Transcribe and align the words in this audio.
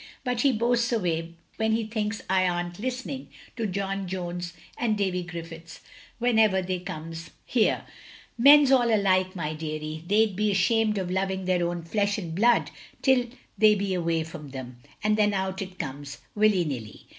But 0.23 0.41
he 0.41 0.51
boasts 0.51 0.91
away 0.91 1.35
when 1.57 1.73
he 1.73 1.85
thinks 1.85 2.23
I 2.27 2.47
are 2.47 2.63
n't 2.63 2.79
listening, 2.79 3.27
to 3.55 3.67
John 3.67 4.07
Jones 4.07 4.53
and 4.75 4.97
Davy 4.97 5.21
Griffiths, 5.21 5.79
whenever 6.17 6.59
they 6.59 6.79
comes 6.79 7.29
146 7.53 7.53
THE 7.53 7.59
LONELY 7.59 7.67
LADY 7.67 7.67
here. 7.67 7.85
Men 8.39 8.65
's 8.65 8.71
all 8.71 8.95
alike, 8.99 9.35
my 9.35 9.53
deary; 9.53 10.03
they 10.07 10.25
be 10.25 10.49
ashamed 10.49 10.97
of 10.97 11.11
loving 11.11 11.45
their 11.45 11.67
own 11.67 11.83
flesh 11.83 12.17
and 12.17 12.33
blood 12.33 12.71
till 13.03 13.27
they 13.59 13.75
be 13.75 13.93
away 13.93 14.23
from 14.23 14.49
them, 14.49 14.77
and 15.03 15.17
then 15.17 15.35
out 15.35 15.61
it 15.61 15.77
comes— 15.77 16.17
^willy 16.35 16.65
nilly.' 16.65 17.05